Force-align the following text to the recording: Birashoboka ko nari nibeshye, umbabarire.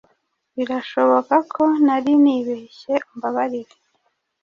Birashoboka 0.57 1.35
ko 1.53 1.63
nari 1.85 2.11
nibeshye, 2.23 2.93
umbabarire. 3.09 3.75